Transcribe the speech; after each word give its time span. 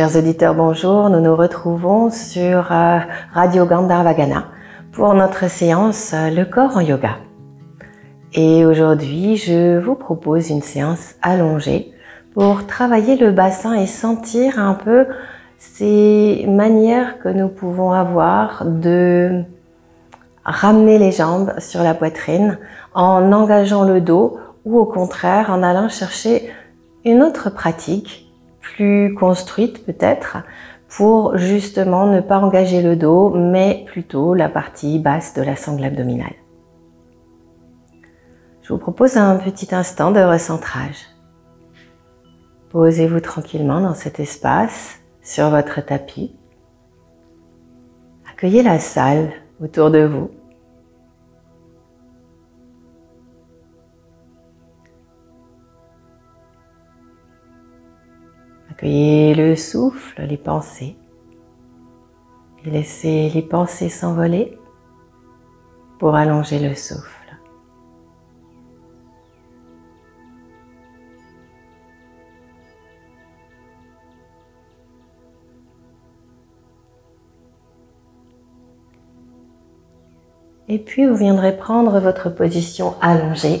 Chers 0.00 0.16
auditeurs, 0.16 0.54
bonjour. 0.54 1.10
Nous 1.10 1.20
nous 1.20 1.36
retrouvons 1.36 2.08
sur 2.08 2.72
euh, 2.72 3.00
Radio 3.34 3.66
Gandharvagana 3.66 4.46
pour 4.92 5.12
notre 5.12 5.50
séance 5.50 6.14
euh, 6.14 6.30
Le 6.30 6.46
corps 6.46 6.78
en 6.78 6.80
yoga. 6.80 7.18
Et 8.32 8.64
aujourd'hui, 8.64 9.36
je 9.36 9.78
vous 9.78 9.94
propose 9.94 10.48
une 10.48 10.62
séance 10.62 11.16
allongée 11.20 11.92
pour 12.32 12.66
travailler 12.66 13.18
le 13.18 13.30
bassin 13.30 13.74
et 13.74 13.86
sentir 13.86 14.58
un 14.58 14.72
peu 14.72 15.04
ces 15.58 16.46
manières 16.48 17.18
que 17.18 17.28
nous 17.28 17.48
pouvons 17.48 17.92
avoir 17.92 18.64
de 18.64 19.42
ramener 20.46 20.96
les 20.96 21.12
jambes 21.12 21.52
sur 21.58 21.82
la 21.82 21.92
poitrine 21.92 22.58
en 22.94 23.30
engageant 23.32 23.84
le 23.84 24.00
dos 24.00 24.38
ou 24.64 24.78
au 24.78 24.86
contraire 24.86 25.50
en 25.50 25.62
allant 25.62 25.90
chercher 25.90 26.50
une 27.04 27.22
autre 27.22 27.50
pratique 27.50 28.29
plus 28.60 29.14
construite 29.14 29.84
peut-être 29.84 30.38
pour 30.88 31.36
justement 31.36 32.06
ne 32.06 32.20
pas 32.20 32.38
engager 32.38 32.82
le 32.82 32.96
dos 32.96 33.30
mais 33.30 33.84
plutôt 33.86 34.34
la 34.34 34.48
partie 34.48 34.98
basse 34.98 35.34
de 35.34 35.42
la 35.42 35.56
sangle 35.56 35.84
abdominale. 35.84 36.34
Je 38.62 38.72
vous 38.72 38.78
propose 38.78 39.16
un 39.16 39.36
petit 39.36 39.74
instant 39.74 40.10
de 40.10 40.20
recentrage. 40.20 41.06
Posez-vous 42.70 43.20
tranquillement 43.20 43.80
dans 43.80 43.94
cet 43.94 44.20
espace 44.20 45.00
sur 45.22 45.50
votre 45.50 45.84
tapis. 45.84 46.36
Accueillez 48.30 48.62
la 48.62 48.78
salle 48.78 49.32
autour 49.60 49.90
de 49.90 50.04
vous. 50.04 50.30
Accueillez 58.80 59.34
le 59.34 59.56
souffle, 59.56 60.22
les 60.22 60.38
pensées. 60.38 60.96
Et 62.64 62.70
laissez 62.70 63.28
les 63.28 63.42
pensées 63.42 63.90
s'envoler 63.90 64.58
pour 65.98 66.14
allonger 66.14 66.58
le 66.66 66.74
souffle. 66.74 67.36
Et 80.68 80.78
puis 80.78 81.04
vous 81.04 81.16
viendrez 81.16 81.54
prendre 81.54 82.00
votre 82.00 82.30
position 82.30 82.94
allongée 83.02 83.60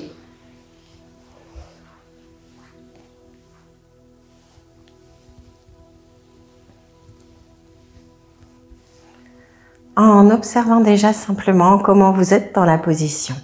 observant 10.30 10.80
déjà 10.80 11.12
simplement 11.12 11.78
comment 11.78 12.12
vous 12.12 12.34
êtes 12.34 12.54
dans 12.54 12.64
la 12.64 12.78
position. 12.78 13.34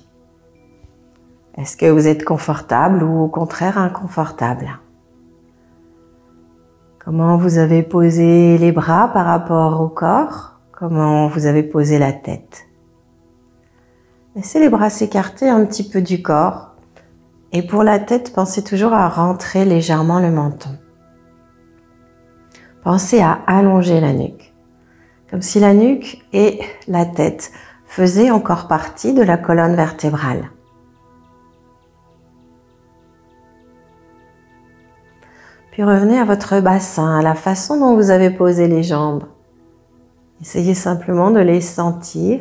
Est-ce 1.56 1.77
que 1.77 1.91
vous 1.91 2.06
êtes 2.06 2.25
confortable 2.25 3.03
ou 3.03 3.23
au 3.23 3.29
contraire 3.29 3.79
inconfortable? 3.79 4.79
Comment 7.03 7.37
vous 7.37 7.59
avez 7.59 7.83
posé 7.83 8.59
les 8.59 8.73
bras 8.73 9.09
par 9.09 9.27
rapport 9.27 9.81
au 9.81 9.89
corps? 9.89 10.59
Comment 10.73 11.29
vous 11.29 11.47
avez 11.47 11.62
posé 11.62 11.98
la 11.98 12.12
tête? 12.12 12.67
Laissez 14.34 14.61
les 14.61 14.69
bras 14.69 14.91
s'écarter 14.91 15.48
un 15.48 15.64
petit 15.64 15.89
peu 15.89 16.03
du 16.03 16.20
corps. 16.20 16.75
Et 17.53 17.62
pour 17.62 17.84
la 17.84 17.98
tête, 17.98 18.34
pensez 18.34 18.62
toujours 18.62 18.92
à 18.92 19.09
rentrer 19.09 19.64
légèrement 19.64 20.20
le 20.20 20.31
menton. 20.31 20.77
Pensez 22.83 23.20
à 23.20 23.39
allonger 23.46 24.01
la 24.01 24.13
nuque 24.13 24.55
comme 25.31 25.42
si 25.42 25.61
la 25.61 25.75
nuque 25.75 26.25
et 26.33 26.61
la 26.89 27.05
tête 27.05 27.53
faisaient 27.87 28.31
encore 28.31 28.69
partie 28.69 29.14
de 29.14 29.23
la 29.23 29.37
colonne 29.37 29.75
vertébrale. 29.75 30.51
Puis 35.70 35.85
revenez 35.85 36.19
à 36.19 36.25
votre 36.25 36.61
bassin, 36.61 37.19
à 37.19 37.23
la 37.23 37.35
façon 37.35 37.79
dont 37.79 37.97
vous 37.97 38.11
avez 38.11 38.31
posé 38.31 38.67
les 38.67 38.83
jambes. 38.83 39.25
Essayez 40.41 40.75
simplement 40.75 41.31
de 41.31 41.41
les 41.41 41.61
sentir. 41.61 42.41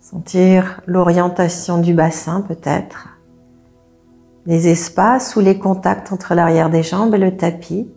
Sentir 0.00 0.80
l'orientation 0.86 1.78
du 1.78 1.94
bassin 1.94 2.42
peut-être 2.42 3.19
les 4.46 4.68
espaces 4.68 5.36
ou 5.36 5.40
les 5.40 5.58
contacts 5.58 6.12
entre 6.12 6.34
l'arrière 6.34 6.70
des 6.70 6.82
jambes 6.82 7.14
et 7.14 7.18
le 7.18 7.36
tapis. 7.36 7.88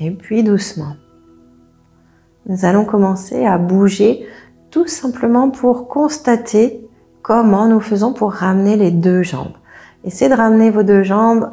Et 0.00 0.10
puis 0.10 0.42
doucement, 0.42 0.96
nous 2.46 2.64
allons 2.64 2.84
commencer 2.84 3.46
à 3.46 3.56
bouger 3.56 4.26
tout 4.70 4.88
simplement 4.88 5.50
pour 5.50 5.86
constater 5.86 6.84
comment 7.22 7.68
nous 7.68 7.78
faisons 7.78 8.12
pour 8.12 8.32
ramener 8.32 8.76
les 8.76 8.90
deux 8.90 9.22
jambes. 9.22 9.52
Essayez 10.02 10.28
de 10.28 10.34
ramener 10.34 10.70
vos 10.70 10.82
deux 10.82 11.04
jambes 11.04 11.52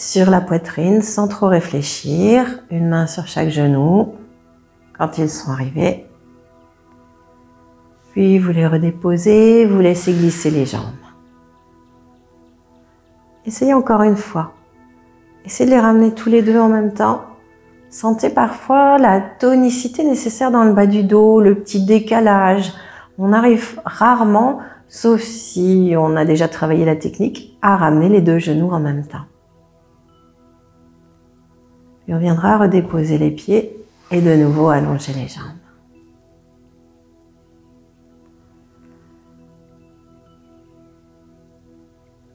sur 0.00 0.30
la 0.30 0.40
poitrine 0.40 1.02
sans 1.02 1.28
trop 1.28 1.48
réfléchir, 1.48 2.46
une 2.70 2.88
main 2.88 3.06
sur 3.06 3.26
chaque 3.26 3.50
genou 3.50 4.14
quand 4.98 5.18
ils 5.18 5.28
sont 5.28 5.50
arrivés. 5.50 6.06
Puis 8.12 8.38
vous 8.38 8.50
les 8.50 8.66
redéposez, 8.66 9.66
vous 9.66 9.78
laissez 9.78 10.14
glisser 10.14 10.50
les 10.50 10.64
jambes. 10.64 10.80
Essayez 13.44 13.74
encore 13.74 14.00
une 14.00 14.16
fois. 14.16 14.54
Essayez 15.44 15.68
de 15.68 15.74
les 15.74 15.80
ramener 15.80 16.14
tous 16.14 16.30
les 16.30 16.40
deux 16.40 16.58
en 16.58 16.70
même 16.70 16.94
temps. 16.94 17.20
Sentez 17.90 18.30
parfois 18.30 18.96
la 18.96 19.20
tonicité 19.20 20.02
nécessaire 20.02 20.50
dans 20.50 20.64
le 20.64 20.72
bas 20.72 20.86
du 20.86 21.02
dos, 21.02 21.42
le 21.42 21.56
petit 21.56 21.84
décalage. 21.84 22.72
On 23.18 23.34
arrive 23.34 23.78
rarement, 23.84 24.60
sauf 24.88 25.20
si 25.20 25.92
on 25.94 26.16
a 26.16 26.24
déjà 26.24 26.48
travaillé 26.48 26.86
la 26.86 26.96
technique, 26.96 27.58
à 27.60 27.76
ramener 27.76 28.08
les 28.08 28.22
deux 28.22 28.38
genoux 28.38 28.70
en 28.70 28.80
même 28.80 29.06
temps 29.06 29.26
on 32.14 32.18
viendra 32.18 32.58
redéposer 32.58 33.18
les 33.18 33.30
pieds 33.30 33.76
et 34.10 34.20
de 34.20 34.34
nouveau 34.34 34.68
allonger 34.68 35.12
les 35.12 35.28
jambes. 35.28 35.60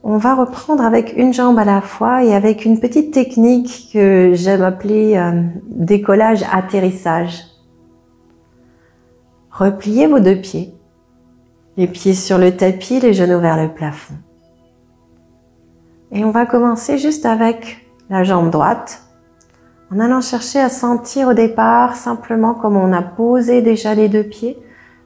On 0.07 0.17
va 0.17 0.35
reprendre 0.35 0.83
avec 0.83 1.13
une 1.17 1.33
jambe 1.33 1.57
à 1.57 1.65
la 1.65 1.81
fois 1.81 2.23
et 2.23 2.33
avec 2.35 2.63
une 2.63 2.79
petite 2.79 3.11
technique 3.11 3.89
que 3.91 4.33
j'aime 4.33 4.61
appeler 4.61 5.17
euh, 5.17 5.41
décollage-atterrissage. 5.67 7.43
Repliez 9.49 10.05
vos 10.05 10.19
deux 10.19 10.39
pieds, 10.39 10.75
les 11.75 11.87
pieds 11.87 12.13
sur 12.13 12.37
le 12.37 12.55
tapis, 12.55 12.99
les 12.99 13.13
genoux 13.13 13.39
vers 13.39 13.61
le 13.61 13.73
plafond. 13.73 14.13
Et 16.11 16.23
on 16.23 16.31
va 16.31 16.45
commencer 16.45 16.99
juste 16.99 17.25
avec 17.25 17.87
la 18.09 18.23
jambe 18.23 18.51
droite 18.51 19.04
en 19.91 19.99
allant 19.99 20.21
chercher 20.21 20.59
à 20.59 20.69
sentir 20.69 21.29
au 21.29 21.33
départ 21.33 21.95
simplement 21.95 22.53
comme 22.53 22.75
on 22.75 22.93
a 22.93 23.01
posé 23.01 23.61
déjà 23.61 23.93
les 23.93 24.09
deux 24.09 24.23
pieds, 24.23 24.57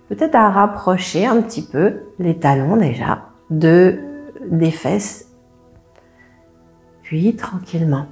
peut-être 0.08 0.36
à 0.36 0.50
rapprocher 0.50 1.26
un 1.26 1.42
petit 1.42 1.62
peu 1.62 2.00
les 2.18 2.38
talons 2.38 2.78
déjà 2.78 3.30
de 3.50 4.00
des 4.50 4.72
fesses. 4.72 5.28
Puis 7.04 7.36
tranquillement, 7.36 8.06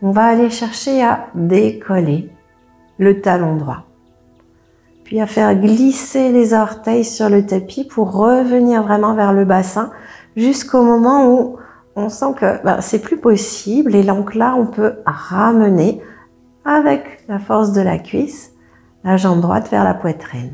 on 0.00 0.10
va 0.10 0.24
aller 0.24 0.50
chercher 0.50 1.02
à 1.02 1.26
décoller 1.34 2.30
le 2.98 3.20
talon 3.20 3.56
droit. 3.56 3.84
Puis 5.04 5.20
à 5.20 5.26
faire 5.26 5.54
glisser 5.54 6.32
les 6.32 6.54
orteils 6.54 7.04
sur 7.04 7.28
le 7.28 7.44
tapis 7.44 7.84
pour 7.84 8.12
revenir 8.12 8.82
vraiment 8.82 9.14
vers 9.14 9.32
le 9.32 9.44
bassin 9.44 9.90
jusqu'au 10.36 10.82
moment 10.82 11.28
où 11.28 11.56
on 11.96 12.08
sent 12.08 12.34
que 12.36 12.62
ben, 12.64 12.80
c'est 12.80 13.00
plus 13.00 13.18
possible 13.18 13.94
et 13.94 14.02
donc 14.02 14.32
on 14.36 14.66
peut 14.66 14.94
ramener 15.04 16.00
avec 16.64 17.24
la 17.28 17.38
force 17.38 17.72
de 17.72 17.80
la 17.80 17.98
cuisse 17.98 18.52
la 19.04 19.16
jambe 19.16 19.40
droite 19.40 19.68
vers 19.70 19.84
la 19.84 19.94
poitrine. 19.94 20.52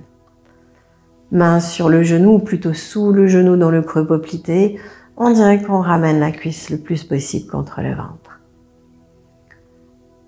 Main 1.31 1.61
sur 1.61 1.89
le 1.89 2.03
genou 2.03 2.37
ou 2.37 2.39
plutôt 2.39 2.73
sous 2.73 3.13
le 3.13 3.27
genou 3.27 3.57
dans 3.57 3.71
le 3.71 3.83
creux 3.83 4.07
poplité, 4.07 4.81
on 5.17 5.31
dirait 5.31 5.63
qu'on 5.63 5.81
ramène 5.81 6.21
la 6.21 6.31
cuisse 6.31 6.71
le 6.71 6.79
plus 6.79 7.05
possible 7.05 7.51
contre 7.51 7.83
le 7.83 7.91
ventre. 7.91 8.41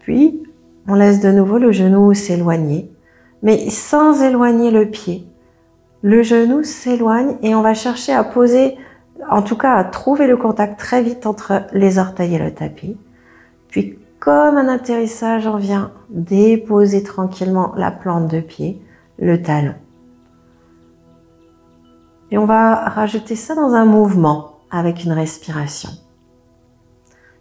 Puis 0.00 0.42
on 0.86 0.94
laisse 0.94 1.20
de 1.20 1.30
nouveau 1.30 1.58
le 1.58 1.72
genou 1.72 2.12
s'éloigner, 2.12 2.92
mais 3.42 3.70
sans 3.70 4.22
éloigner 4.22 4.70
le 4.70 4.86
pied. 4.90 5.26
Le 6.02 6.22
genou 6.22 6.62
s'éloigne 6.62 7.36
et 7.42 7.54
on 7.54 7.62
va 7.62 7.74
chercher 7.74 8.12
à 8.12 8.24
poser 8.24 8.76
en 9.28 9.42
tout 9.42 9.56
cas 9.56 9.74
à 9.74 9.84
trouver 9.84 10.26
le 10.26 10.36
contact 10.36 10.78
très 10.78 11.02
vite 11.02 11.26
entre 11.26 11.62
les 11.72 11.98
orteils 11.98 12.34
et 12.34 12.38
le 12.38 12.54
tapis. 12.54 12.96
Puis 13.68 13.98
comme 14.18 14.58
un 14.58 14.68
atterrissage, 14.68 15.46
on 15.46 15.56
vient 15.56 15.92
déposer 16.10 17.02
tranquillement 17.02 17.72
la 17.76 17.90
plante 17.90 18.28
de 18.28 18.40
pied, 18.40 18.82
le 19.18 19.40
talon. 19.40 19.74
Et 22.30 22.38
on 22.38 22.44
va 22.44 22.74
rajouter 22.74 23.34
ça 23.34 23.54
dans 23.54 23.72
un 23.74 23.86
mouvement 23.86 24.58
avec 24.70 25.04
une 25.04 25.12
respiration. 25.12 25.90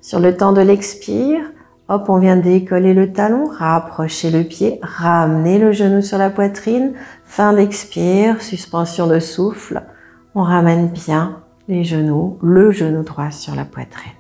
Sur 0.01 0.19
le 0.19 0.35
temps 0.37 0.53
de 0.53 0.61
l'expire, 0.61 1.41
hop, 1.89 2.05
on 2.07 2.17
vient 2.17 2.37
décoller 2.37 2.93
le 2.93 3.11
talon, 3.11 3.49
rapprocher 3.49 4.31
le 4.31 4.43
pied, 4.43 4.79
ramener 4.81 5.59
le 5.59 5.73
genou 5.73 6.01
sur 6.01 6.17
la 6.17 6.29
poitrine. 6.29 6.93
Fin 7.25 7.53
d'expire, 7.53 8.41
suspension 8.41 9.05
de 9.05 9.19
souffle. 9.19 9.83
On 10.33 10.43
ramène 10.43 10.87
bien 10.87 11.43
les 11.69 11.83
genoux, 11.83 12.39
le 12.42 12.71
genou 12.71 13.04
droit 13.04 13.30
sur 13.30 13.54
la 13.54 13.63
poitrine. 13.63 14.12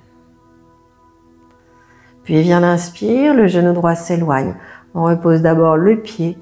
Puis 2.23 2.41
vient 2.43 2.59
l'inspire, 2.59 3.33
le 3.33 3.47
genou 3.47 3.73
droit 3.73 3.95
s'éloigne. 3.95 4.53
On 4.93 5.05
repose 5.05 5.41
d'abord 5.41 5.75
le 5.75 5.99
pied, 5.99 6.37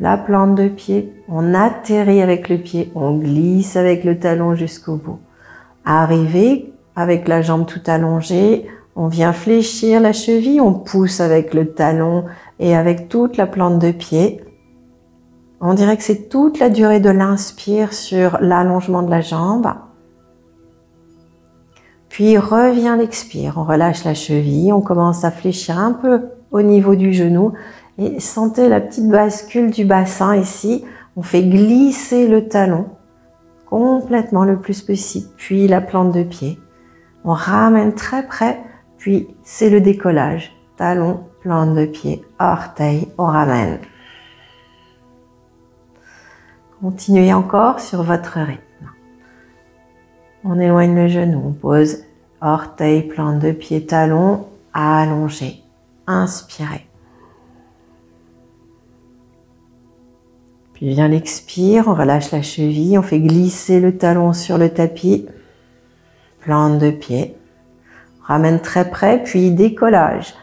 la 0.00 0.18
plante 0.18 0.54
de 0.54 0.68
pied, 0.68 1.14
on 1.28 1.54
atterrit 1.54 2.20
avec 2.20 2.50
le 2.50 2.58
pied, 2.58 2.92
on 2.94 3.16
glisse 3.16 3.76
avec 3.76 4.04
le 4.04 4.18
talon 4.18 4.54
jusqu'au 4.54 4.96
bout. 4.96 5.18
Arrivé 5.86 6.74
avec 6.94 7.26
la 7.26 7.40
jambe 7.40 7.64
tout 7.64 7.80
allongée, 7.86 8.66
on 8.96 9.08
vient 9.08 9.32
fléchir 9.32 9.98
la 9.98 10.12
cheville, 10.12 10.60
on 10.60 10.74
pousse 10.74 11.20
avec 11.20 11.54
le 11.54 11.72
talon 11.72 12.26
et 12.58 12.76
avec 12.76 13.08
toute 13.08 13.38
la 13.38 13.46
plante 13.46 13.78
de 13.78 13.92
pied. 13.92 14.44
On 15.62 15.72
dirait 15.72 15.96
que 15.96 16.02
c'est 16.02 16.28
toute 16.28 16.58
la 16.58 16.68
durée 16.68 17.00
de 17.00 17.10
l'inspire 17.10 17.94
sur 17.94 18.36
l'allongement 18.42 19.02
de 19.02 19.10
la 19.10 19.22
jambe. 19.22 19.72
Puis 22.08 22.38
revient 22.38 22.96
l'expire, 22.98 23.54
on 23.56 23.64
relâche 23.64 24.04
la 24.04 24.14
cheville, 24.14 24.72
on 24.72 24.80
commence 24.80 25.24
à 25.24 25.30
fléchir 25.30 25.78
un 25.78 25.92
peu 25.92 26.28
au 26.50 26.62
niveau 26.62 26.94
du 26.94 27.12
genou 27.12 27.52
et 27.98 28.20
sentez 28.20 28.68
la 28.68 28.80
petite 28.80 29.08
bascule 29.08 29.70
du 29.70 29.84
bassin 29.84 30.36
ici. 30.36 30.84
On 31.16 31.22
fait 31.22 31.42
glisser 31.42 32.28
le 32.28 32.48
talon 32.48 32.86
complètement 33.68 34.44
le 34.44 34.56
plus 34.56 34.82
possible, 34.82 35.28
puis 35.36 35.68
la 35.68 35.80
plante 35.80 36.12
de 36.12 36.22
pied. 36.22 36.58
On 37.24 37.32
ramène 37.32 37.94
très 37.94 38.26
près, 38.26 38.60
puis 38.96 39.28
c'est 39.42 39.68
le 39.68 39.80
décollage. 39.80 40.52
Talon, 40.76 41.24
plante 41.42 41.74
de 41.74 41.84
pied, 41.84 42.24
orteil, 42.38 43.08
on 43.18 43.26
ramène. 43.26 43.78
Continuez 46.80 47.34
encore 47.34 47.80
sur 47.80 48.02
votre 48.04 48.38
rythme. 48.38 48.67
On 50.44 50.60
éloigne 50.60 50.94
le 50.94 51.08
genou, 51.08 51.42
on 51.48 51.52
pose 51.52 52.04
orteil, 52.40 53.02
plante 53.02 53.40
de 53.40 53.52
pied, 53.52 53.84
talon, 53.86 54.46
allongé. 54.72 55.62
Inspirez. 56.06 56.86
Puis 60.72 60.90
vient 60.90 61.08
l'expire, 61.08 61.88
on 61.88 61.94
relâche 61.94 62.30
la 62.30 62.42
cheville, 62.42 62.98
on 62.98 63.02
fait 63.02 63.18
glisser 63.18 63.80
le 63.80 63.98
talon 63.98 64.32
sur 64.32 64.58
le 64.58 64.70
tapis, 64.70 65.26
plante 66.40 66.78
de 66.78 66.90
pied. 66.90 67.34
ramène 68.22 68.60
très 68.60 68.88
près, 68.88 69.22
puis 69.22 69.50
décollage. 69.50 70.34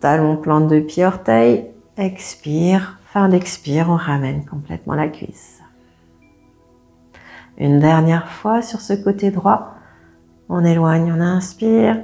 Talon, 0.00 0.36
plante 0.36 0.68
de 0.68 0.80
pied, 0.80 1.04
orteil, 1.04 1.66
expire. 1.98 2.98
Fin 3.04 3.28
d'expire, 3.28 3.90
on 3.90 3.96
ramène 3.96 4.46
complètement 4.46 4.94
la 4.94 5.08
cuisse. 5.08 5.61
Une 7.58 7.80
dernière 7.80 8.28
fois 8.28 8.62
sur 8.62 8.80
ce 8.80 8.92
côté 8.92 9.30
droit. 9.30 9.74
On 10.48 10.64
éloigne, 10.64 11.12
on 11.12 11.20
inspire. 11.20 12.02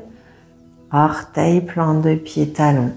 Orteil, 0.92 1.60
plante 1.60 2.02
de 2.02 2.14
pied, 2.14 2.52
talon. 2.52 2.92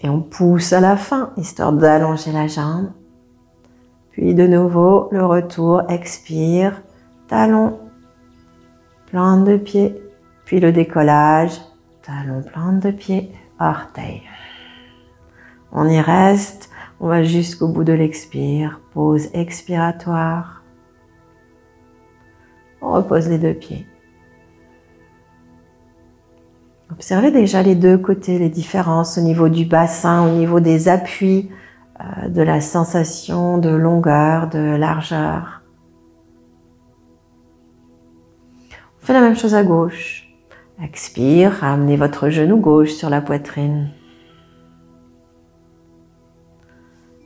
Et 0.00 0.08
on 0.08 0.20
pousse 0.20 0.72
à 0.72 0.80
la 0.80 0.96
fin, 0.96 1.32
histoire 1.36 1.72
d'allonger 1.72 2.30
la 2.30 2.46
jambe. 2.46 2.92
Puis 4.12 4.34
de 4.34 4.46
nouveau, 4.46 5.08
le 5.10 5.24
retour, 5.24 5.82
expire, 5.90 6.82
talon, 7.26 7.78
plante 9.06 9.44
de 9.44 9.56
pied. 9.56 10.00
Puis 10.44 10.60
le 10.60 10.72
décollage, 10.72 11.60
talon, 12.02 12.42
plante 12.42 12.80
de 12.80 12.90
pied, 12.90 13.32
orteil. 13.58 14.22
On 15.72 15.88
y 15.88 16.00
reste 16.00 16.70
on 17.00 17.08
va 17.08 17.22
jusqu'au 17.22 17.68
bout 17.68 17.84
de 17.84 17.92
l'expire, 17.92 18.80
pause 18.92 19.28
expiratoire. 19.32 20.62
On 22.80 22.92
repose 22.92 23.28
les 23.28 23.38
deux 23.38 23.54
pieds. 23.54 23.86
Observez 26.90 27.30
déjà 27.30 27.62
les 27.62 27.74
deux 27.74 27.98
côtés, 27.98 28.38
les 28.38 28.48
différences 28.48 29.18
au 29.18 29.20
niveau 29.20 29.48
du 29.48 29.64
bassin, 29.64 30.26
au 30.26 30.30
niveau 30.30 30.58
des 30.58 30.88
appuis, 30.88 31.50
euh, 32.00 32.28
de 32.28 32.42
la 32.42 32.60
sensation 32.60 33.58
de 33.58 33.68
longueur, 33.68 34.48
de 34.48 34.76
largeur. 34.76 35.62
On 39.00 39.06
fait 39.06 39.12
la 39.12 39.20
même 39.20 39.36
chose 39.36 39.54
à 39.54 39.62
gauche. 39.62 40.28
Expire, 40.82 41.52
ramenez 41.52 41.96
votre 41.96 42.30
genou 42.30 42.56
gauche 42.58 42.92
sur 42.92 43.10
la 43.10 43.20
poitrine. 43.20 43.90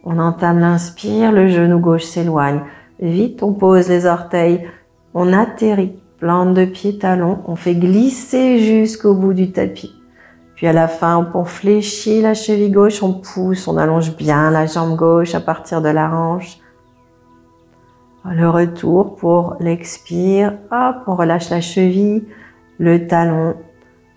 On 0.04 0.18
entame 0.18 0.58
l'inspire, 0.58 1.30
le 1.30 1.46
genou 1.46 1.78
gauche 1.78 2.04
s'éloigne. 2.04 2.62
Vite, 3.00 3.42
on 3.42 3.52
pose 3.52 3.88
les 3.88 4.06
orteils, 4.06 4.68
on 5.14 5.32
atterrit, 5.32 5.94
plante 6.18 6.54
de 6.54 6.64
pied, 6.64 6.98
talon, 6.98 7.40
on 7.46 7.54
fait 7.54 7.74
glisser 7.74 8.58
jusqu'au 8.58 9.14
bout 9.14 9.32
du 9.32 9.52
tapis. 9.52 9.94
Puis 10.56 10.66
à 10.66 10.72
la 10.72 10.88
fin, 10.88 11.30
on 11.34 11.44
fléchit 11.44 12.20
la 12.20 12.34
cheville 12.34 12.72
gauche, 12.72 13.02
on 13.02 13.12
pousse, 13.12 13.68
on 13.68 13.76
allonge 13.76 14.16
bien 14.16 14.50
la 14.50 14.66
jambe 14.66 14.96
gauche 14.96 15.34
à 15.34 15.40
partir 15.40 15.82
de 15.82 15.88
la 15.88 16.10
hanche. 16.10 16.58
Le 18.24 18.48
retour 18.48 19.16
pour 19.16 19.56
l'expire, 19.60 20.54
hop, 20.70 20.96
on 21.06 21.14
relâche 21.14 21.50
la 21.50 21.60
cheville, 21.60 22.24
le 22.78 23.06
talon, 23.06 23.54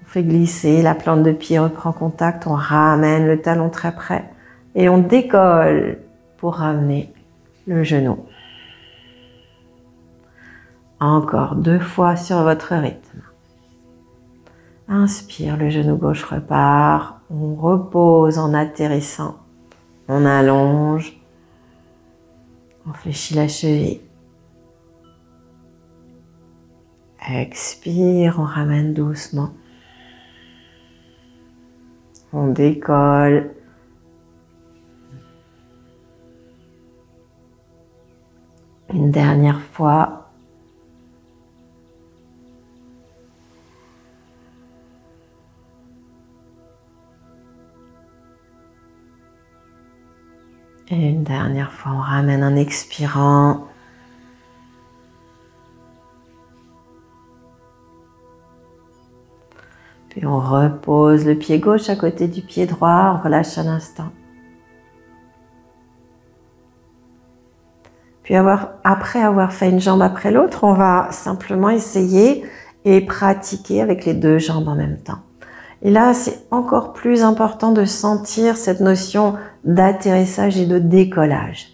on 0.01 0.05
fait 0.05 0.23
glisser, 0.23 0.81
la 0.81 0.95
plante 0.95 1.23
de 1.23 1.31
pied 1.31 1.59
reprend 1.59 1.91
contact, 1.91 2.47
on 2.47 2.53
ramène 2.53 3.27
le 3.27 3.41
talon 3.41 3.69
très 3.69 3.91
près 3.93 4.29
et 4.75 4.89
on 4.89 4.99
décolle 4.99 5.99
pour 6.37 6.55
ramener 6.55 7.13
le 7.65 7.83
genou. 7.83 8.25
Encore 10.99 11.55
deux 11.55 11.79
fois 11.79 12.15
sur 12.15 12.43
votre 12.43 12.75
rythme. 12.75 13.21
Inspire, 14.87 15.57
le 15.57 15.69
genou 15.69 15.95
gauche 15.97 16.23
repart. 16.23 17.21
On 17.31 17.55
repose 17.55 18.37
en 18.37 18.53
atterrissant. 18.53 19.37
On 20.07 20.25
allonge. 20.25 21.19
On 22.87 22.93
fléchit 22.93 23.33
la 23.33 23.47
cheville. 23.47 24.01
Expire, 27.27 28.35
on 28.37 28.43
ramène 28.43 28.93
doucement. 28.93 29.49
On 32.31 32.47
décolle. 32.47 33.54
Une 38.95 39.11
dernière 39.11 39.59
fois. 39.59 40.31
Et 50.87 51.09
une 51.09 51.25
dernière 51.25 51.73
fois, 51.73 51.91
on 51.91 51.99
ramène 51.99 52.41
en 52.41 52.55
expirant. 52.55 53.67
Puis 60.07 60.25
on 60.25 60.39
repose 60.39 61.25
le 61.25 61.35
pied 61.35 61.59
gauche 61.59 61.89
à 61.89 61.97
côté 61.97 62.29
du 62.29 62.41
pied 62.41 62.65
droit, 62.65 63.19
on 63.19 63.21
relâche 63.21 63.57
un 63.57 63.67
instant. 63.67 64.09
Puis 68.25 68.33
après 68.35 69.21
avoir 69.21 69.53
fait 69.53 69.69
une 69.69 69.79
jambe 69.79 70.01
après 70.01 70.31
l'autre, 70.31 70.63
on 70.63 70.73
va 70.73 71.09
simplement 71.11 71.69
essayer 71.69 72.43
et 72.83 73.01
pratiquer 73.01 73.83
avec 73.83 74.03
les 74.03 74.15
deux 74.15 74.39
jambes 74.39 74.67
en 74.67 74.73
même 74.73 74.97
temps. 74.97 75.19
Et 75.83 75.91
là, 75.91 76.15
c'est 76.15 76.39
encore 76.49 76.93
plus 76.93 77.21
important 77.21 77.71
de 77.71 77.85
sentir 77.85 78.57
cette 78.57 78.79
notion 78.79 79.35
d'atterrissage 79.63 80.57
et 80.57 80.65
de 80.65 80.79
décollage 80.79 81.67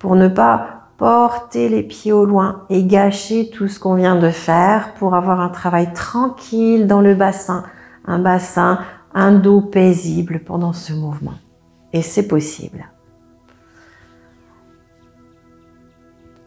pour 0.00 0.16
ne 0.16 0.26
pas 0.26 0.88
porter 0.98 1.68
les 1.68 1.84
pieds 1.84 2.12
au 2.12 2.24
loin 2.24 2.64
et 2.68 2.82
gâcher 2.82 3.50
tout 3.50 3.68
ce 3.68 3.78
qu'on 3.78 3.94
vient 3.94 4.16
de 4.16 4.30
faire 4.30 4.94
pour 4.94 5.14
avoir 5.14 5.38
un 5.38 5.50
travail 5.50 5.92
tranquille 5.92 6.88
dans 6.88 7.00
le 7.00 7.14
bassin, 7.14 7.62
un 8.06 8.18
bassin, 8.18 8.80
un 9.14 9.30
dos 9.30 9.60
paisible 9.60 10.40
pendant 10.44 10.72
ce 10.72 10.92
mouvement. 10.92 11.34
Et 11.92 12.02
c'est 12.02 12.26
possible. 12.26 12.88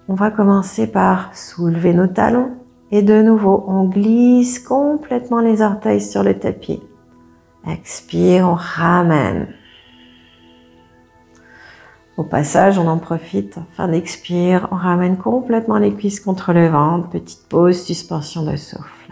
On 0.07 0.13
va 0.13 0.29
commencer 0.29 0.85
par 0.85 1.35
soulever 1.35 1.91
nos 1.93 2.05
talons 2.05 2.51
Et 2.91 3.01
de 3.01 3.23
nouveau, 3.23 3.65
on 3.67 3.85
glisse 3.85 4.59
complètement 4.59 5.39
les 5.39 5.63
orteils 5.63 6.01
sur 6.01 6.21
le 6.21 6.37
tapis. 6.37 6.79
Expire, 7.67 8.47
on 8.47 8.53
ramène. 8.53 9.47
Au 12.17 12.23
passage, 12.23 12.77
on 12.77 12.87
en 12.87 12.99
profite. 12.99 13.57
Fin 13.71 13.87
d'expire, 13.87 14.67
on 14.71 14.75
ramène 14.75 15.17
complètement 15.17 15.79
les 15.79 15.91
cuisses 15.91 16.19
contre 16.19 16.53
le 16.53 16.67
ventre. 16.67 17.09
Petite 17.09 17.49
pause, 17.49 17.81
suspension 17.81 18.43
de 18.43 18.55
souffle. 18.57 19.11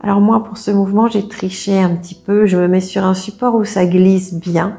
Alors 0.00 0.22
moi, 0.22 0.44
pour 0.44 0.56
ce 0.56 0.70
mouvement, 0.70 1.08
j'ai 1.08 1.28
triché 1.28 1.78
un 1.78 1.94
petit 1.94 2.14
peu. 2.14 2.46
Je 2.46 2.56
me 2.56 2.68
mets 2.68 2.80
sur 2.80 3.04
un 3.04 3.14
support 3.14 3.54
où 3.54 3.64
ça 3.64 3.84
glisse 3.84 4.32
bien. 4.32 4.78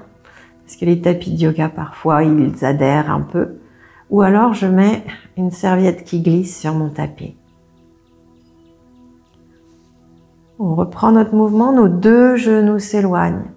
Parce 0.66 0.78
que 0.78 0.86
les 0.86 1.00
tapis 1.00 1.32
de 1.32 1.44
yoga, 1.44 1.70
parfois, 1.70 2.24
ils 2.24 2.66
adhèrent 2.66 3.12
un 3.12 3.22
peu. 3.22 3.60
Ou 4.10 4.22
alors, 4.22 4.54
je 4.54 4.68
mets 4.68 5.04
une 5.36 5.52
serviette 5.52 6.04
qui 6.04 6.22
glisse 6.22 6.60
sur 6.60 6.74
mon 6.74 6.90
tapis. 6.90 7.36
On 10.60 10.76
reprend 10.76 11.12
notre 11.12 11.36
mouvement, 11.36 11.72
nos 11.72 11.88
deux 11.88 12.36
genoux 12.36 12.80
s'éloignent. 12.80 13.52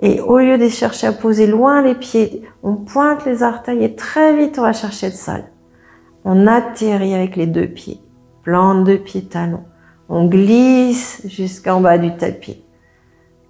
Et 0.00 0.20
au 0.20 0.38
lieu 0.38 0.58
de 0.58 0.68
chercher 0.68 1.08
à 1.08 1.12
poser 1.12 1.46
loin 1.46 1.82
les 1.82 1.94
pieds, 1.94 2.42
on 2.62 2.76
pointe 2.76 3.24
les 3.26 3.42
orteils 3.42 3.84
et 3.84 3.94
très 3.94 4.34
vite 4.34 4.58
on 4.58 4.62
va 4.62 4.72
chercher 4.72 5.08
le 5.08 5.14
sol. 5.14 5.44
On 6.24 6.46
atterrit 6.46 7.14
avec 7.14 7.36
les 7.36 7.46
deux 7.46 7.68
pieds. 7.68 8.00
Plante 8.42 8.84
de 8.84 8.96
pieds 8.96 9.24
talons. 9.24 9.64
On 10.08 10.26
glisse 10.26 11.22
jusqu'en 11.26 11.80
bas 11.80 11.98
du 11.98 12.16
tapis. 12.16 12.64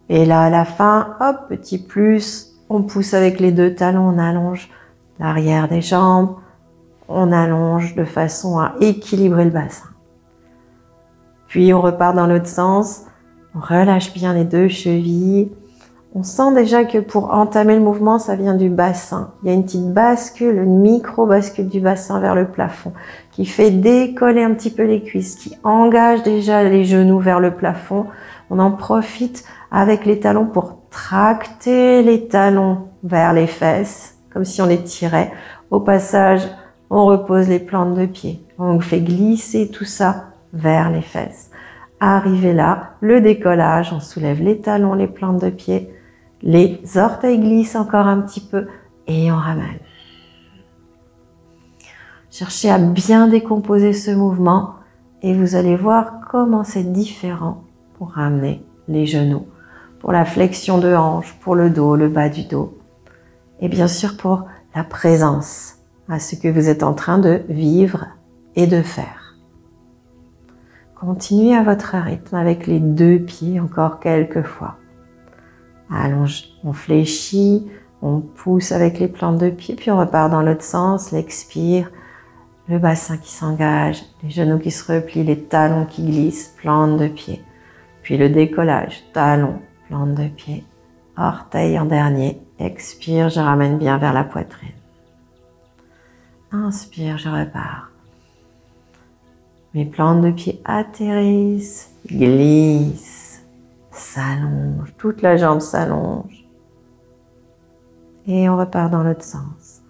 Et 0.09 0.27
là, 0.27 0.43
à 0.43 0.51
la 0.51 0.65
fin, 0.65 1.17
hop, 1.21 1.49
petit 1.49 1.79
plus, 1.79 2.59
on 2.69 2.83
pousse 2.83 3.15
avec 3.15 3.41
les 3.41 3.53
deux 3.53 3.75
talons, 3.75 4.09
on 4.09 4.19
allonge 4.19 4.69
l'arrière 5.21 5.69
des 5.69 5.83
jambes, 5.83 6.35
on 7.09 7.31
allonge 7.31 7.95
de 7.95 8.05
façon 8.05 8.59
à 8.59 8.75
équilibrer 8.81 9.45
le 9.45 9.51
bassin. 9.51 9.89
Puis 11.47 11.73
on 11.75 11.81
repart 11.81 12.15
dans 12.15 12.27
l'autre 12.27 12.47
sens, 12.47 13.03
on 13.55 13.61
relâche 13.61 14.13
bien 14.13 14.33
les 14.33 14.45
deux 14.45 14.69
chevilles. 14.69 15.53
On 16.15 16.23
sent 16.23 16.55
déjà 16.55 16.85
que 16.85 16.99
pour 16.99 17.33
entamer 17.33 17.77
le 17.77 17.83
mouvement, 17.83 18.19
ça 18.19 18.35
vient 18.35 18.55
du 18.55 18.69
bassin. 18.69 19.33
Il 19.43 19.49
y 19.49 19.51
a 19.51 19.55
une 19.55 19.65
petite 19.65 19.93
bascule, 19.93 20.57
une 20.57 20.81
micro-bascule 20.81 21.69
du 21.69 21.81
bassin 21.81 22.19
vers 22.21 22.35
le 22.35 22.49
plafond 22.49 22.93
qui 23.33 23.47
fait 23.47 23.71
décoller 23.71 24.43
un 24.43 24.55
petit 24.55 24.71
peu 24.71 24.85
les 24.85 25.03
cuisses, 25.03 25.37
qui 25.37 25.57
engage 25.63 26.23
déjà 26.23 26.65
les 26.65 26.85
genoux 26.85 27.19
vers 27.19 27.41
le 27.41 27.55
plafond. 27.55 28.07
On 28.51 28.59
en 28.59 28.73
profite 28.73 29.45
avec 29.71 30.05
les 30.05 30.19
talons 30.19 30.47
pour 30.47 30.79
tracter 30.91 32.03
les 32.03 32.27
talons 32.27 32.89
vers 33.05 33.33
les 33.33 33.47
fesses, 33.47 34.20
comme 34.33 34.45
si 34.45 34.63
on 34.63 34.67
les 34.67 34.83
tirait. 34.83 35.33
Au 35.71 35.81
passage, 35.81 36.43
on 36.89 37.05
repose 37.07 37.49
les 37.49 37.61
plantes 37.61 37.95
de 37.95 38.07
pied. 38.07 38.45
On 38.59 38.81
fait 38.81 39.01
glisser 39.01 39.71
tout 39.71 39.85
ça 39.85 40.31
vers 40.53 40.91
les 40.91 41.03
fesses. 41.03 41.51
Arrivé 42.01 42.53
là, 42.53 42.95
le 43.01 43.21
décollage, 43.21 43.93
on 43.93 44.01
soulève 44.01 44.43
les 44.43 44.61
talons, 44.61 44.95
les 44.95 45.07
plantes 45.07 45.41
de 45.41 45.51
pied, 45.51 45.93
les 46.43 46.81
orteils 46.97 47.39
glissent 47.39 47.77
encore 47.77 48.07
un 48.07 48.21
petit 48.23 48.41
peu 48.41 48.67
et 49.07 49.31
on 49.31 49.37
ramène. 49.37 49.79
Cherchez 52.31 52.71
à 52.71 52.79
bien 52.79 53.29
décomposer 53.29 53.93
ce 53.93 54.13
mouvement 54.13 54.77
et 55.21 55.35
vous 55.35 55.57
allez 55.57 55.77
voir 55.77 56.21
comment 56.31 56.65
c'est 56.65 56.91
différent 56.93 57.65
pour 57.99 58.13
ramener 58.13 58.65
les 58.89 59.05
genoux, 59.05 59.47
pour 59.99 60.13
la 60.13 60.25
flexion 60.25 60.79
de 60.79 60.95
hanche, 60.95 61.35
pour 61.41 61.55
le 61.55 61.69
dos, 61.69 61.97
le 61.97 62.09
bas 62.09 62.31
du 62.31 62.45
dos 62.45 62.80
et 63.61 63.69
bien 63.69 63.89
sûr 63.89 64.17
pour 64.17 64.47
la 64.75 64.85
présence 64.85 65.77
à 66.09 66.19
ce 66.19 66.35
que 66.35 66.49
vous 66.49 66.69
êtes 66.69 66.83
en 66.83 66.95
train 66.95 67.19
de 67.19 67.43
vivre 67.49 68.07
et 68.57 68.67
de 68.67 68.83
faire. 68.83 69.37
Continuez 70.99 71.55
à 71.55 71.63
votre 71.63 71.97
rythme 71.97 72.37
avec 72.37 72.67
les 72.67 72.81
deux 72.81 73.19
pieds 73.19 73.61
encore 73.61 74.01
quelques 74.01 74.43
fois. 74.43 74.77
Allonge, 75.91 76.45
on 76.63 76.73
fléchit, 76.73 77.67
on 78.03 78.21
pousse 78.21 78.73
avec 78.73 78.99
les 78.99 79.09
plantes 79.09 79.39
de 79.39 79.51
pied, 79.51 79.75
puis 79.75 79.91
on 79.91 79.99
repart 79.99 80.31
dans 80.31 80.43
l'autre 80.43 80.63
sens, 80.63 81.11
l'expire, 81.11 81.91
le 82.69 82.79
bassin 82.79 83.17
qui 83.17 83.31
s'engage, 83.31 84.03
les 84.23 84.31
genoux 84.31 84.59
qui 84.59 84.71
se 84.71 84.93
replient, 84.93 85.25
les 85.25 85.43
talons 85.43 85.87
qui 85.87 86.05
glissent, 86.05 86.55
plantes 86.61 86.99
de 86.99 87.09
pied. 87.09 87.43
Puis 88.03 88.17
le 88.17 88.29
décollage, 88.29 89.03
talons, 89.13 89.61
plantes 89.89 90.15
de 90.15 90.29
pied, 90.29 90.65
orteil 91.21 91.79
en 91.79 91.85
dernier, 91.85 92.41
expire, 92.59 93.29
je 93.29 93.41
ramène 93.41 93.79
bien 93.79 93.99
vers 93.99 94.13
la 94.13 94.25
poitrine. 94.25 94.71
Inspire, 96.53 97.19
je 97.19 97.29
repars. 97.29 97.91
Mes 99.75 99.85
plantes 99.85 100.23
de 100.23 100.33
pied 100.33 100.61
atterrissent, 100.65 101.93
glissent, 102.07 103.45
s'allongent, 103.93 104.93
toute 104.99 105.23
la 105.23 105.37
jambe 105.37 105.61
s'allonge. 105.61 106.45
Et 108.27 108.49
on 108.49 108.57
repart 108.57 108.91
dans 108.91 109.05
l'autre 109.05 109.25
sens. 109.25 109.83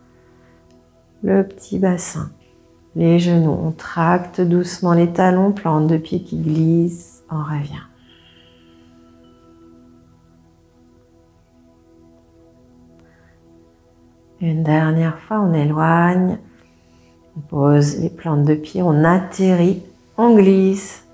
Le 1.22 1.46
petit 1.46 1.78
bassin, 1.78 2.30
les 2.94 3.18
genoux, 3.18 3.56
on 3.62 3.70
tracte 3.72 4.40
doucement 4.40 4.92
les 4.92 5.12
talons, 5.12 5.52
plantes 5.52 5.86
de 5.86 5.96
pied 5.96 6.22
qui 6.22 6.38
glissent, 6.38 7.22
on 7.30 7.42
revient. 7.42 7.89
Une 14.40 14.62
dernière 14.62 15.18
fois, 15.18 15.40
on 15.40 15.52
éloigne 15.52 16.38
on 17.36 17.40
pose 17.40 17.98
les 18.00 18.10
plantes 18.10 18.44
de 18.44 18.54
pied, 18.54 18.82
on 18.82 19.04
atterrit, 19.04 19.82
on 20.16 20.34
glisse. 20.34 21.06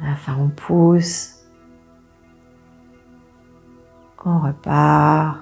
À 0.00 0.10
la 0.10 0.14
fin, 0.14 0.36
on 0.38 0.48
pousse. 0.48 1.32
On 4.24 4.40
repart. 4.40 5.38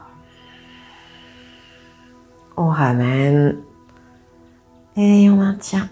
On 2.57 2.69
ramène. 2.69 3.57
Et 4.97 5.29
on 5.29 5.37
maintient. 5.37 5.89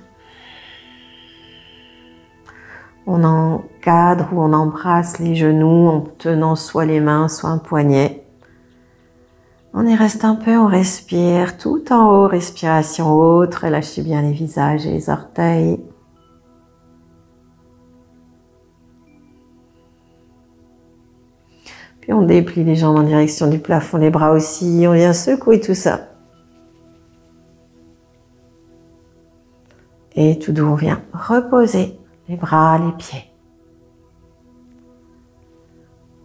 On 3.06 3.24
encadre 3.24 4.28
ou 4.32 4.42
on 4.42 4.52
embrasse 4.52 5.18
les 5.18 5.34
genoux 5.34 5.88
en 5.88 6.00
tenant 6.02 6.54
soit 6.54 6.84
les 6.84 7.00
mains, 7.00 7.28
soit 7.28 7.50
un 7.50 7.58
poignet. 7.58 8.21
On 9.74 9.86
y 9.86 9.94
reste 9.94 10.24
un 10.24 10.34
peu, 10.34 10.58
on 10.58 10.66
respire 10.66 11.56
tout 11.56 11.92
en 11.92 12.10
haut, 12.10 12.28
respiration 12.28 13.10
haute, 13.10 13.54
relâchez 13.54 14.02
bien 14.02 14.20
les 14.20 14.32
visages 14.32 14.86
et 14.86 14.92
les 14.92 15.08
orteils. 15.08 15.80
Puis 22.02 22.12
on 22.12 22.22
déplie 22.22 22.64
les 22.64 22.76
jambes 22.76 22.98
en 22.98 23.02
direction 23.02 23.48
du 23.48 23.60
plafond, 23.60 23.96
les 23.96 24.10
bras 24.10 24.32
aussi, 24.32 24.84
on 24.86 24.92
vient 24.92 25.14
secouer 25.14 25.60
tout 25.60 25.74
ça. 25.74 26.08
Et 30.14 30.38
tout 30.38 30.52
doux, 30.52 30.66
on 30.66 30.74
vient 30.74 31.00
reposer 31.14 31.98
les 32.28 32.36
bras, 32.36 32.78
les 32.78 32.92
pieds. 32.92 33.31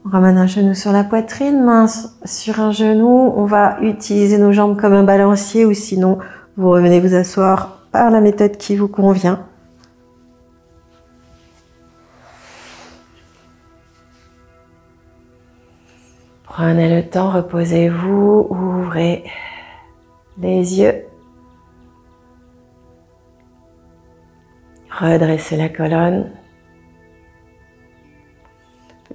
On 0.08 0.10
ramène 0.10 0.38
un 0.38 0.48
genou 0.48 0.74
sur 0.74 0.94
la 0.94 1.04
poitrine, 1.04 1.62
main 1.62 1.86
sur 2.24 2.62
un 2.62 2.72
genou. 2.72 3.34
On 3.36 3.44
va 3.44 3.78
utiliser 3.82 4.38
nos 4.38 4.54
jambes 4.54 4.80
comme 4.80 4.94
un 4.94 5.04
balancier 5.04 5.66
ou 5.66 5.74
sinon 5.74 6.18
vous 6.56 6.70
revenez 6.70 7.02
vous 7.02 7.14
asseoir 7.14 7.80
par 7.92 8.10
la 8.10 8.22
méthode 8.22 8.56
qui 8.56 8.78
vous 8.78 8.88
convient. 8.88 9.46
Prenez 16.46 16.96
le 16.96 17.10
temps, 17.10 17.30
reposez-vous, 17.30 18.48
ouvrez 18.50 19.26
les 20.38 20.80
yeux. 20.80 21.04
Redressez 24.90 25.58
la 25.58 25.68
colonne. 25.68 26.32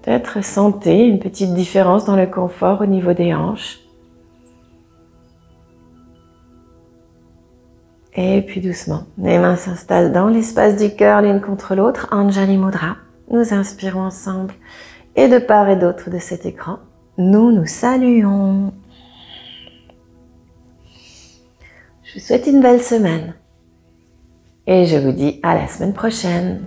Peut-être 0.03 0.45
sentez 0.45 1.07
une 1.07 1.19
petite 1.21 1.55
différence 1.55 2.05
dans 2.05 2.17
le 2.17 2.27
confort 2.27 2.81
au 2.81 2.87
niveau 2.87 3.13
des 3.13 3.35
hanches. 3.35 3.79
Et 8.15 8.43
puis 8.43 8.61
doucement, 8.61 9.05
les 9.17 9.39
mains 9.39 9.57
s'installent 9.57 10.13
dans 10.13 10.29
l'espace 10.29 10.77
du 10.77 10.95
cœur 10.95 11.23
l'une 11.23 11.41
contre 11.41 11.75
l'autre, 11.75 12.09
Anjali 12.11 12.59
Mudra. 12.59 12.97
Nous 13.31 13.55
inspirons 13.55 14.03
ensemble 14.03 14.55
et 15.17 15.29
de 15.29 15.39
part 15.39 15.69
et 15.69 15.77
d'autre 15.77 16.11
de 16.11 16.19
cet 16.19 16.47
écran, 16.47 16.79
nous 17.17 17.53
nous 17.53 17.67
saluons. 17.67 18.73
Je 22.03 22.15
vous 22.15 22.21
souhaite 22.21 22.47
une 22.47 22.61
belle 22.61 22.83
semaine 22.83 23.35
et 24.67 24.87
je 24.87 24.97
vous 24.97 25.13
dis 25.13 25.41
à 25.43 25.55
la 25.55 25.67
semaine 25.69 25.95
prochaine. 25.95 26.63